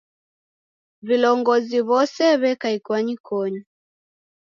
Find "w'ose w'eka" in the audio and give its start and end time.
1.87-2.67